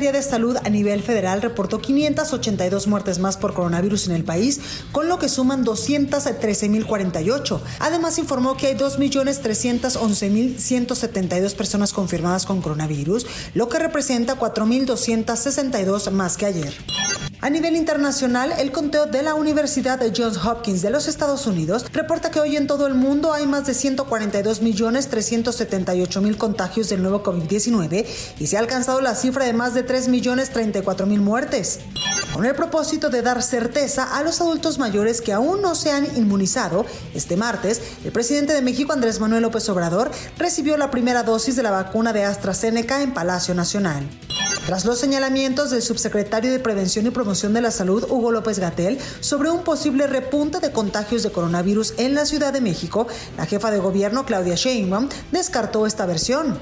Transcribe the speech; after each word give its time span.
Secretaría 0.00 0.22
de 0.22 0.30
Salud 0.30 0.56
a 0.56 0.70
nivel 0.70 1.02
federal 1.02 1.42
reportó 1.42 1.82
582 1.82 2.86
muertes 2.86 3.18
más 3.18 3.36
por 3.36 3.52
coronavirus 3.52 4.08
en 4.08 4.14
el 4.14 4.24
país, 4.24 4.58
con 4.92 5.10
lo 5.10 5.18
que 5.18 5.28
suman 5.28 5.62
213.048. 5.62 7.60
Además, 7.80 8.16
informó 8.16 8.56
que 8.56 8.68
hay 8.68 8.76
2.311.172 8.76 11.54
personas 11.54 11.92
confirmadas 11.92 12.46
con 12.46 12.62
coronavirus, 12.62 13.26
lo 13.52 13.68
que 13.68 13.78
representa 13.78 14.38
4.262 14.38 16.10
más 16.12 16.38
que 16.38 16.46
ayer. 16.46 16.72
A 17.42 17.48
nivel 17.48 17.74
internacional, 17.74 18.52
el 18.58 18.70
conteo 18.70 19.06
de 19.06 19.22
la 19.22 19.34
Universidad 19.34 19.98
de 19.98 20.12
Johns 20.14 20.44
Hopkins 20.44 20.82
de 20.82 20.90
los 20.90 21.08
Estados 21.08 21.46
Unidos 21.46 21.86
reporta 21.90 22.30
que 22.30 22.38
hoy 22.38 22.58
en 22.58 22.66
todo 22.66 22.86
el 22.86 22.92
mundo 22.92 23.32
hay 23.32 23.46
más 23.46 23.64
de 23.64 23.72
142.378.000 23.72 26.36
contagios 26.36 26.90
del 26.90 27.00
nuevo 27.00 27.22
COVID-19 27.22 28.04
y 28.38 28.46
se 28.46 28.58
ha 28.58 28.60
alcanzado 28.60 29.00
la 29.00 29.14
cifra 29.14 29.46
de 29.46 29.54
más 29.54 29.72
de 29.72 29.86
3.034.000 29.86 31.18
muertes. 31.18 31.80
Con 32.34 32.44
el 32.44 32.54
propósito 32.54 33.08
de 33.08 33.22
dar 33.22 33.42
certeza 33.42 34.18
a 34.18 34.22
los 34.22 34.42
adultos 34.42 34.78
mayores 34.78 35.22
que 35.22 35.32
aún 35.32 35.62
no 35.62 35.74
se 35.74 35.92
han 35.92 36.14
inmunizado, 36.18 36.84
este 37.14 37.38
martes, 37.38 37.80
el 38.04 38.12
presidente 38.12 38.52
de 38.52 38.60
México, 38.60 38.92
Andrés 38.92 39.18
Manuel 39.18 39.44
López 39.44 39.66
Obrador, 39.70 40.10
recibió 40.36 40.76
la 40.76 40.90
primera 40.90 41.22
dosis 41.22 41.56
de 41.56 41.62
la 41.62 41.70
vacuna 41.70 42.12
de 42.12 42.24
AstraZeneca 42.24 43.02
en 43.02 43.14
Palacio 43.14 43.54
Nacional. 43.54 44.06
Tras 44.70 44.84
los 44.84 45.00
señalamientos 45.00 45.70
del 45.70 45.82
subsecretario 45.82 46.52
de 46.52 46.60
Prevención 46.60 47.04
y 47.04 47.10
Promoción 47.10 47.52
de 47.52 47.60
la 47.60 47.72
Salud, 47.72 48.06
Hugo 48.08 48.30
López 48.30 48.60
Gatel, 48.60 49.00
sobre 49.18 49.50
un 49.50 49.64
posible 49.64 50.06
repunte 50.06 50.60
de 50.60 50.70
contagios 50.70 51.24
de 51.24 51.32
coronavirus 51.32 51.94
en 51.98 52.14
la 52.14 52.24
Ciudad 52.24 52.52
de 52.52 52.60
México, 52.60 53.08
la 53.36 53.46
jefa 53.46 53.72
de 53.72 53.80
gobierno, 53.80 54.24
Claudia 54.24 54.54
Sheinbaum, 54.54 55.08
descartó 55.32 55.88
esta 55.88 56.06
versión. 56.06 56.56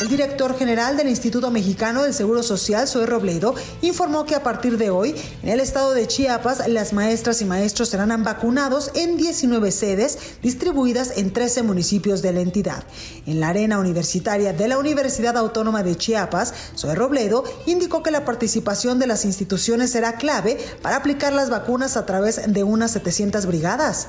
El 0.00 0.08
director 0.08 0.56
general 0.58 0.96
del 0.96 1.08
Instituto 1.08 1.50
Mexicano 1.50 2.02
del 2.02 2.14
Seguro 2.14 2.42
Social, 2.42 2.88
Zoe 2.88 3.04
Robledo, 3.04 3.54
informó 3.82 4.24
que 4.24 4.34
a 4.34 4.42
partir 4.42 4.78
de 4.78 4.88
hoy, 4.88 5.14
en 5.42 5.50
el 5.50 5.60
estado 5.60 5.92
de 5.92 6.06
Chiapas, 6.06 6.66
las 6.68 6.92
maestras 6.92 7.42
y 7.42 7.44
maestros 7.44 7.90
serán 7.90 8.24
vacunados 8.24 8.90
en 8.94 9.16
19 9.16 9.70
sedes 9.70 10.18
distribuidas 10.42 11.18
en 11.18 11.32
13 11.32 11.62
municipios 11.64 12.22
de 12.22 12.32
la 12.32 12.40
entidad. 12.40 12.84
En 13.26 13.40
la 13.40 13.50
arena 13.50 13.78
universitaria 13.78 14.52
de 14.52 14.68
la 14.68 14.78
Universidad 14.78 15.36
Autónoma 15.36 15.82
de 15.82 15.96
Chiapas, 15.96 16.54
Zoe 16.76 16.94
Robledo 16.94 17.44
indicó 17.66 18.02
que 18.02 18.10
la 18.10 18.24
participación 18.24 18.98
de 18.98 19.06
las 19.06 19.24
instituciones 19.24 19.90
será 19.90 20.14
clave 20.14 20.58
para 20.80 20.96
aplicar 20.96 21.32
las 21.32 21.50
vacunas 21.50 21.96
a 21.96 22.06
través 22.06 22.40
de 22.52 22.64
unas 22.64 22.92
700 22.92 23.44
brigadas. 23.46 24.08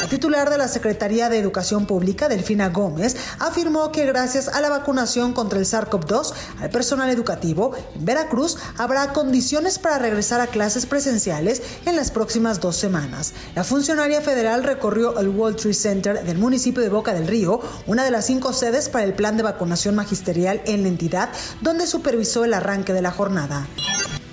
La 0.00 0.08
titular 0.08 0.48
de 0.48 0.56
la 0.56 0.66
Secretaría 0.66 1.28
de 1.28 1.38
Educación 1.38 1.84
Pública, 1.84 2.30
Delfina 2.30 2.70
Gómez, 2.70 3.16
afirmó 3.38 3.92
que 3.92 4.06
gracias 4.06 4.48
a 4.48 4.62
la 4.62 4.70
vacunación 4.70 5.34
contra 5.34 5.58
el 5.58 5.66
SARS-CoV-2 5.66 6.32
al 6.58 6.70
personal 6.70 7.10
educativo, 7.10 7.72
en 7.94 8.06
Veracruz 8.06 8.56
habrá 8.78 9.12
condiciones 9.12 9.78
para 9.78 9.98
regresar 9.98 10.40
a 10.40 10.46
clases 10.46 10.86
presenciales 10.86 11.62
en 11.84 11.96
las 11.96 12.10
próximas 12.10 12.60
dos 12.60 12.76
semanas. 12.76 13.34
La 13.54 13.62
funcionaria 13.62 14.22
federal 14.22 14.64
recorrió 14.64 15.18
el 15.20 15.28
World 15.28 15.58
Trade 15.58 15.74
Center 15.74 16.24
del 16.24 16.38
municipio 16.38 16.82
de 16.82 16.88
Boca 16.88 17.12
del 17.12 17.28
Río, 17.28 17.60
una 17.86 18.02
de 18.02 18.10
las 18.10 18.24
cinco 18.24 18.54
sedes 18.54 18.88
para 18.88 19.04
el 19.04 19.12
plan 19.12 19.36
de 19.36 19.42
vacunación 19.42 19.94
magisterial 19.94 20.62
en 20.64 20.82
la 20.82 20.88
entidad, 20.88 21.28
donde 21.60 21.86
supervisó 21.86 22.46
el 22.46 22.54
arranque 22.54 22.94
de 22.94 23.02
la 23.02 23.10
jornada. 23.10 23.66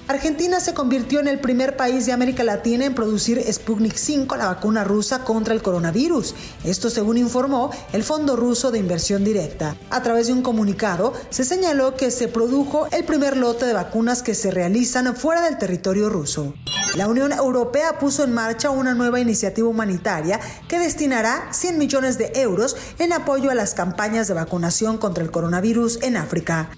Argentina 0.07 0.62
se 0.62 0.73
convirtió 0.73 1.19
en 1.19 1.28
el 1.28 1.40
primer 1.40 1.75
país 1.75 2.06
de 2.06 2.13
América 2.13 2.45
Latina 2.45 2.85
en 2.85 2.95
producir 2.95 3.44
Sputnik 3.51 3.95
5, 3.95 4.38
la 4.38 4.47
vacuna 4.47 4.85
rusa 4.85 5.25
contra 5.25 5.53
el 5.53 5.62
coronavirus. 5.62 6.34
Esto 6.63 6.90
según 6.90 7.18
informó 7.18 7.72
el 7.91 8.03
Fondo 8.03 8.38
Ruso 8.38 8.72
de 8.72 8.79
Inversión 8.79 9.25
Directa. 9.25 9.75
A 9.90 10.01
través 10.01 10.28
de 10.28 10.34
un 10.34 10.44
comunicado 10.44 11.12
se 11.29 11.44
señaló 11.44 11.97
que 11.97 12.09
se 12.09 12.29
produjo 12.29 12.88
el 12.91 13.03
primer 13.03 13.35
lote 13.35 13.66
de 13.66 13.73
vacunas 13.73 14.23
que 14.23 14.34
se 14.34 14.50
realizan 14.50 15.13
fuera 15.13 15.41
del 15.41 15.57
territorio 15.57 16.07
ruso. 16.09 16.53
La 16.96 17.09
Unión 17.09 17.34
Europea 17.34 18.00
puso 18.00 18.23
en 18.23 18.34
marcha 18.34 18.69
una 18.69 18.94
nueva 18.94 19.19
iniciativa 19.19 19.67
humanitaria 19.67 20.40
que 20.69 20.79
destinará 20.79 21.50
100 21.51 21.78
millones 21.78 22.17
de 22.17 22.31
euros 22.35 22.78
en 22.97 23.12
apoyo 23.12 23.51
a 23.51 23.56
las 23.56 23.73
campañas 23.73 24.29
de 24.29 24.35
vacunación 24.35 24.97
contra 24.97 25.22
el 25.22 25.31
coronavirus 25.31 26.00
en 26.01 26.16
África. 26.16 26.69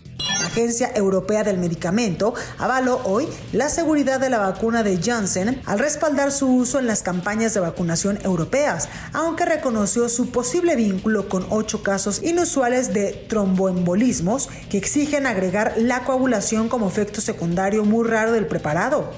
Agencia 0.59 0.91
Europea 0.93 1.45
del 1.45 1.57
Medicamento 1.57 2.33
avaló 2.57 2.99
hoy 3.05 3.29
la 3.53 3.69
seguridad 3.69 4.19
de 4.19 4.29
la 4.29 4.39
vacuna 4.39 4.83
de 4.83 5.01
Janssen 5.01 5.61
al 5.65 5.79
respaldar 5.79 6.33
su 6.33 6.53
uso 6.53 6.79
en 6.79 6.85
las 6.85 7.01
campañas 7.01 7.53
de 7.53 7.61
vacunación 7.61 8.19
europeas, 8.23 8.89
aunque 9.13 9.45
reconoció 9.45 10.09
su 10.09 10.31
posible 10.31 10.75
vínculo 10.75 11.29
con 11.29 11.45
ocho 11.49 11.81
casos 11.81 12.21
inusuales 12.23 12.93
de 12.93 13.13
tromboembolismos 13.29 14.49
que 14.69 14.77
exigen 14.77 15.27
agregar 15.27 15.75
la 15.77 16.03
coagulación 16.03 16.67
como 16.67 16.89
efecto 16.89 17.21
secundario 17.21 17.85
muy 17.85 18.05
raro 18.05 18.33
del 18.33 18.45
preparado. 18.45 19.13